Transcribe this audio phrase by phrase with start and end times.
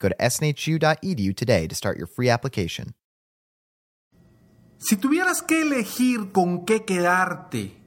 [0.00, 2.94] Go to snhu.edu today to start your free application.
[4.78, 7.80] Si tuvieras que elegir con qué quedarte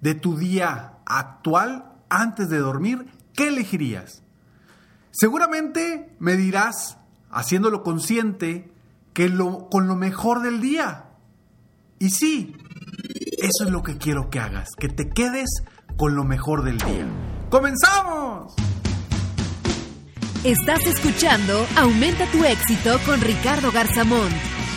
[0.00, 4.22] de tu día actual antes de dormir, ¿qué elegirías?
[5.10, 6.96] Seguramente me dirás,
[7.30, 8.72] haciéndolo consciente,
[9.12, 11.10] que lo, con lo mejor del día.
[11.98, 12.56] Y sí,
[13.38, 15.62] eso es lo que quiero que hagas, que te quedes
[15.96, 17.06] con lo mejor del día.
[17.50, 18.54] ¡Comenzamos!
[20.44, 24.28] Estás escuchando Aumenta tu éxito con Ricardo Garzamón,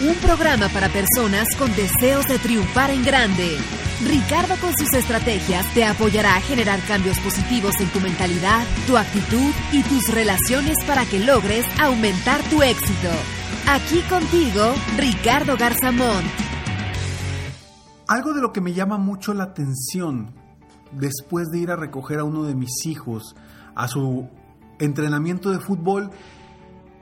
[0.07, 3.57] un programa para personas con deseos de triunfar en grande.
[4.05, 9.51] Ricardo con sus estrategias te apoyará a generar cambios positivos en tu mentalidad, tu actitud
[9.71, 13.09] y tus relaciones para que logres aumentar tu éxito.
[13.67, 16.25] Aquí contigo, Ricardo Garzamón.
[18.07, 20.31] Algo de lo que me llama mucho la atención
[20.91, 23.35] después de ir a recoger a uno de mis hijos
[23.73, 24.29] a su
[24.79, 26.11] entrenamiento de fútbol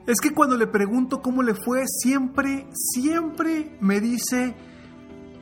[0.06, 4.54] es que cuando le pregunto cómo le fue, siempre, siempre me dice,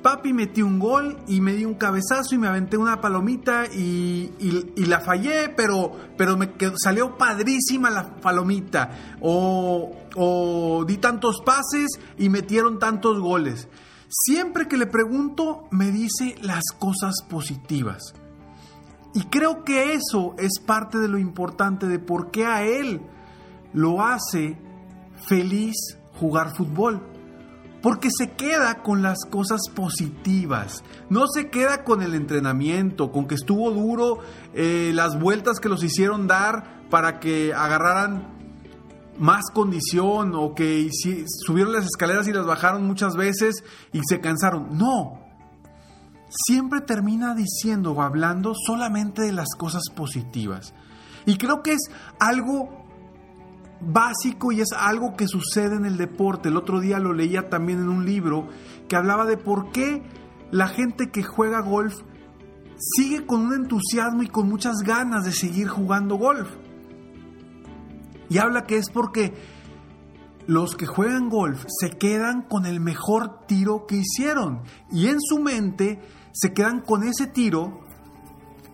[0.03, 4.31] papi metí un gol y me di un cabezazo y me aventé una palomita y,
[4.75, 9.17] la fallé, pero, pero me salió padrísima la palomita.
[9.21, 13.67] O di tantos pases y metieron tantos goles.
[14.09, 18.13] Siempre que le pregunto, me dice las cosas positivas.
[19.13, 23.01] Y creo que eso es parte de lo importante de por qué a él
[23.73, 24.57] lo hace
[25.27, 25.75] feliz
[26.19, 27.01] jugar fútbol.
[27.81, 33.33] Porque se queda con las cosas positivas, no se queda con el entrenamiento, con que
[33.33, 34.19] estuvo duro
[34.53, 38.37] eh, las vueltas que los hicieron dar para que agarraran
[39.17, 40.89] más condición o que
[41.45, 44.77] subieron las escaleras y las bajaron muchas veces y se cansaron.
[44.77, 45.20] No,
[46.31, 50.73] siempre termina diciendo o hablando solamente de las cosas positivas.
[51.25, 52.81] Y creo que es algo
[53.81, 56.49] básico y es algo que sucede en el deporte.
[56.49, 58.47] El otro día lo leía también en un libro
[58.87, 60.03] que hablaba de por qué
[60.51, 61.95] la gente que juega golf
[62.77, 66.49] sigue con un entusiasmo y con muchas ganas de seguir jugando golf.
[68.29, 69.33] Y habla que es porque
[70.47, 75.39] los que juegan golf se quedan con el mejor tiro que hicieron y en su
[75.39, 75.99] mente
[76.33, 77.81] se quedan con ese tiro,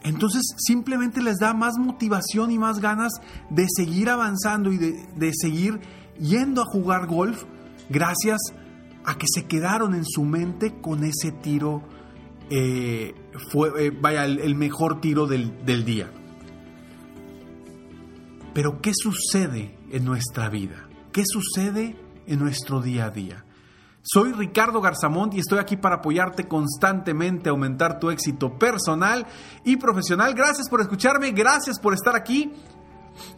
[0.04, 3.14] entonces simplemente les da más motivación y más ganas
[3.50, 5.80] de seguir avanzando y de, seguir
[6.20, 7.44] yendo a jugar golf
[7.90, 8.40] gracias
[9.04, 11.82] a que se quedaron en su mente con ese tiro,
[12.50, 13.16] eh,
[13.52, 16.12] fue, eh, vaya, el, mejor tiro del, del día.
[18.54, 20.90] Pero ¿qué sucede en nuestra vida?
[21.12, 23.47] ¿Qué sucede en nuestro día a día?
[24.02, 29.26] Soy Ricardo Garzamont y estoy aquí para apoyarte constantemente aumentar tu éxito personal
[29.66, 30.34] y profesional.
[30.34, 32.54] Gracias por escucharme, gracias por estar aquí.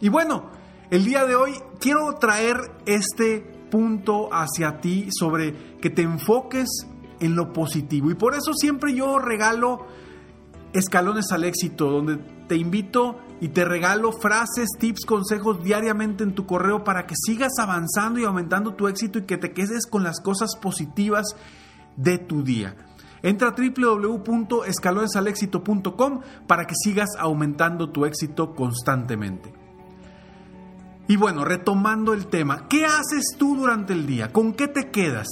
[0.00, 0.50] Y bueno,
[0.90, 2.56] el día de hoy quiero traer
[2.86, 3.40] este
[3.70, 6.68] punto hacia ti sobre que te enfoques
[7.20, 8.10] en lo positivo.
[8.10, 9.86] Y por eso siempre yo regalo
[10.72, 12.16] escalones al éxito, donde
[12.48, 17.54] te invito y te regalo frases, tips, consejos diariamente en tu correo para que sigas
[17.58, 21.34] avanzando y aumentando tu éxito y que te quedes con las cosas positivas
[21.96, 22.76] de tu día.
[23.22, 29.54] Entra a www.escalonesalexito.com para que sigas aumentando tu éxito constantemente.
[31.08, 34.32] Y bueno, retomando el tema, ¿qué haces tú durante el día?
[34.32, 35.26] ¿Con qué te quedas?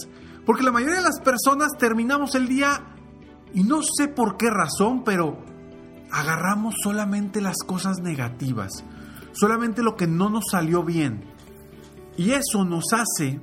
[0.44, 2.96] Porque la mayoría de las personas terminamos el día
[3.54, 5.38] y no sé por qué razón, pero
[6.10, 8.84] agarramos solamente las cosas negativas,
[9.32, 11.24] solamente lo que no nos salió bien.
[12.16, 13.40] Y eso nos hace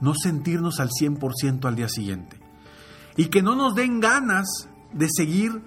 [0.00, 2.40] no sentirnos al 100% al día siguiente.
[3.16, 5.62] Y que no nos den ganas de seguir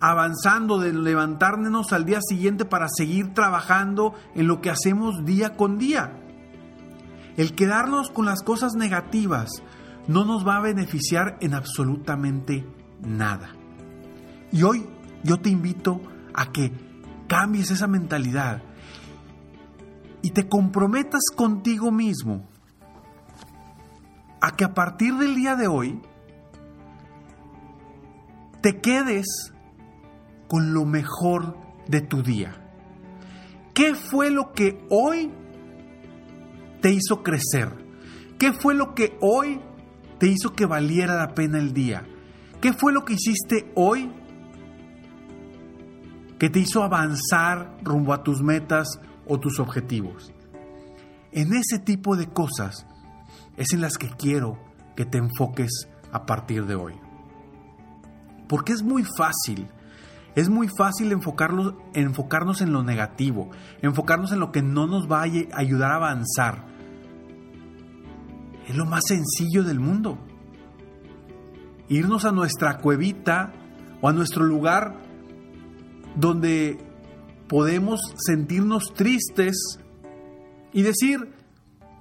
[0.00, 5.78] avanzando, de levantarnos al día siguiente para seguir trabajando en lo que hacemos día con
[5.78, 6.16] día.
[7.36, 9.50] El quedarnos con las cosas negativas
[10.06, 12.66] no nos va a beneficiar en absolutamente
[13.02, 13.59] nada.
[14.52, 14.86] Y hoy
[15.22, 16.00] yo te invito
[16.34, 16.72] a que
[17.28, 18.62] cambies esa mentalidad
[20.22, 22.48] y te comprometas contigo mismo
[24.40, 26.00] a que a partir del día de hoy
[28.60, 29.52] te quedes
[30.48, 31.56] con lo mejor
[31.86, 32.56] de tu día.
[33.74, 35.30] ¿Qué fue lo que hoy
[36.80, 37.72] te hizo crecer?
[38.38, 39.60] ¿Qué fue lo que hoy
[40.18, 42.04] te hizo que valiera la pena el día?
[42.60, 44.10] ¿Qué fue lo que hiciste hoy
[46.40, 50.32] que te hizo avanzar rumbo a tus metas o tus objetivos?
[51.32, 52.86] En ese tipo de cosas
[53.58, 54.58] es en las que quiero
[54.96, 56.94] que te enfoques a partir de hoy.
[58.48, 59.68] Porque es muy fácil,
[60.34, 63.50] es muy fácil enfocarnos, enfocarnos en lo negativo,
[63.82, 66.64] enfocarnos en lo que no nos va a ayudar a avanzar.
[68.66, 70.18] Es lo más sencillo del mundo.
[71.88, 73.52] Irnos a nuestra cuevita
[74.00, 75.09] o a nuestro lugar
[76.16, 76.78] donde
[77.48, 79.78] podemos sentirnos tristes
[80.72, 81.32] y decir,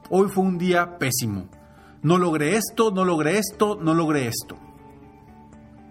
[0.10, 1.50] hoy fue un día pésimo.
[2.02, 4.58] No logré esto, no logré esto, no logré esto.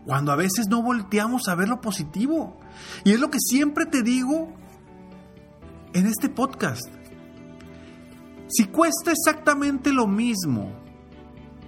[0.07, 2.57] Cuando a veces no volteamos a ver lo positivo.
[3.05, 4.55] Y es lo que siempre te digo
[5.93, 6.89] en este podcast.
[8.49, 10.73] Si cuesta exactamente lo mismo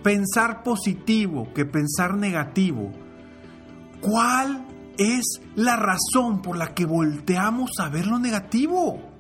[0.03, 2.91] pensar positivo que pensar negativo,
[4.00, 4.67] ¿cuál
[4.98, 9.10] es la razón por la que volteamos a ver lo negativo?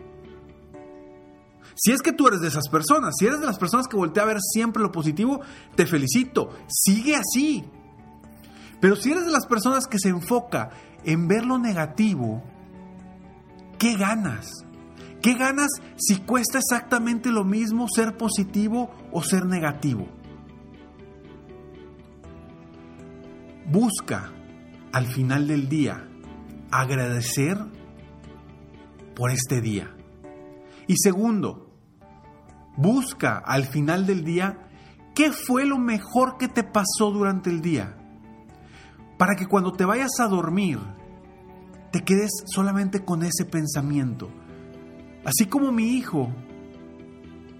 [1.74, 4.24] Si es que tú eres de esas personas, si eres de las personas que voltea
[4.24, 5.40] a ver siempre lo positivo,
[5.76, 7.64] te felicito, sigue así.
[8.80, 10.70] Pero si eres de las personas que se enfoca
[11.04, 12.42] en ver lo negativo,
[13.78, 14.64] ¿qué ganas?
[15.22, 20.06] ¿Qué ganas si cuesta exactamente lo mismo ser positivo o ser negativo?
[23.66, 24.32] Busca
[24.92, 26.08] al final del día
[26.70, 27.58] agradecer
[29.14, 29.94] por este día.
[30.86, 31.70] Y segundo,
[32.76, 34.58] Busca al final del día
[35.14, 37.96] qué fue lo mejor que te pasó durante el día.
[39.18, 40.78] Para que cuando te vayas a dormir,
[41.92, 44.30] te quedes solamente con ese pensamiento.
[45.26, 46.30] Así como mi hijo,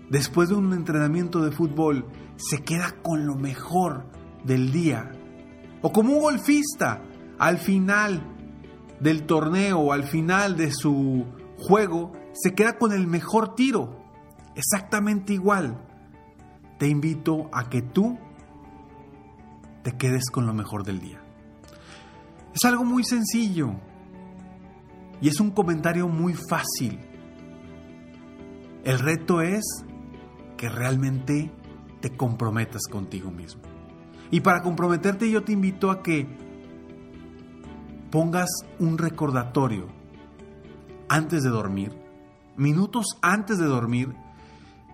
[0.08, 2.06] después de un entrenamiento de fútbol,
[2.36, 4.06] se queda con lo mejor
[4.44, 5.12] del día.
[5.82, 7.02] O como un golfista,
[7.40, 8.22] al final
[9.00, 11.25] del torneo al final de su
[11.56, 13.98] juego, se queda con el mejor tiro
[14.54, 15.82] exactamente igual,
[16.78, 18.19] te invito a que tú
[19.82, 21.22] te quedes con lo mejor del día.
[22.54, 23.70] Es algo muy sencillo
[25.22, 27.00] y es un comentario muy fácil.
[28.84, 29.64] El reto es
[30.58, 31.50] que realmente
[32.02, 33.62] te comprometas contigo mismo.
[34.31, 36.50] Y para comprometerte yo te invito a que
[38.10, 38.48] pongas
[38.78, 39.86] un recordatorio
[41.08, 41.92] antes de dormir,
[42.56, 44.14] minutos antes de dormir,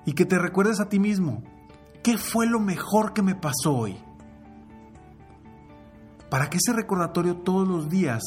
[0.04, 1.42] y que te recuerdes a ti mismo,
[2.02, 3.96] ¿qué fue lo mejor que me pasó hoy?
[6.30, 8.22] Para que ese recordatorio todos los días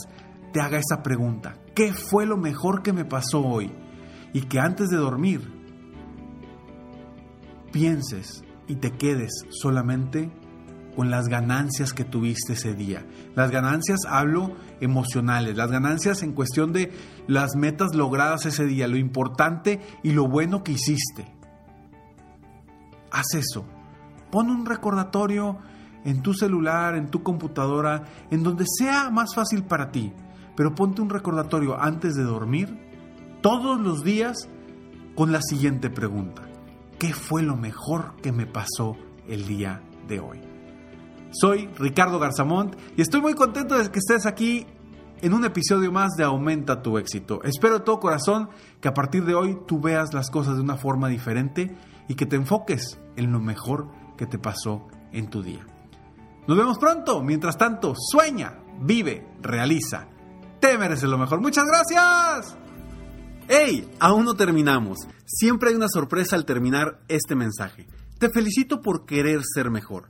[0.52, 3.72] te haga esa pregunta, ¿qué fue lo mejor que me pasó hoy?
[4.34, 5.60] Y que antes de dormir
[7.72, 10.32] pienses y te quedes solamente
[10.96, 13.06] con las ganancias que tuviste ese día.
[13.36, 16.92] Las ganancias hablo emocionales, las ganancias en cuestión de
[17.28, 21.40] las metas logradas ese día, lo importante y lo bueno que hiciste
[23.12, 23.66] haz eso.
[24.32, 25.58] Pon un recordatorio
[26.06, 30.14] en tu celular, en tu computadora, en donde sea más fácil para ti.
[30.56, 32.78] Pero ponte un recordatorio antes de dormir,
[33.42, 34.50] todos los días,
[35.16, 36.44] con la siguiente pregunta.
[36.98, 38.98] ¿Qué fue lo mejor que me pasó
[39.28, 40.49] el día de hoy?
[41.32, 44.66] Soy Ricardo Garzamont y estoy muy contento de que estés aquí
[45.22, 47.44] en un episodio más de Aumenta tu éxito.
[47.44, 48.50] Espero de todo corazón
[48.82, 51.76] que a partir de hoy tú veas las cosas de una forma diferente
[52.08, 55.66] y que te enfoques en lo mejor que te pasó en tu día.
[56.48, 57.22] Nos vemos pronto.
[57.22, 60.08] Mientras tanto, sueña, vive, realiza.
[60.60, 61.42] Te mereces lo mejor.
[61.42, 62.58] Muchas gracias.
[63.48, 63.88] ¡Hey!
[64.00, 64.98] Aún no terminamos.
[65.26, 67.88] Siempre hay una sorpresa al terminar este mensaje.
[68.18, 70.10] Te felicito por querer ser mejor.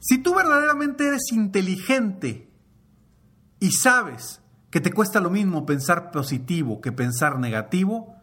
[0.00, 2.50] Si tú verdaderamente eres inteligente
[3.58, 8.16] y sabes que te cuesta lo mismo pensar positivo que pensar negativo,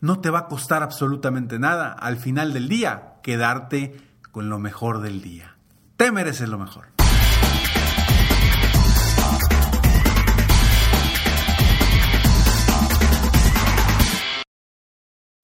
[0.00, 4.00] no te va a costar absolutamente nada al final del día quedarte
[4.32, 5.56] con lo mejor del día.
[5.96, 6.86] Te mereces lo mejor.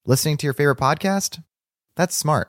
[0.05, 1.41] Listening to your favorite podcast?
[1.97, 2.49] That's smart.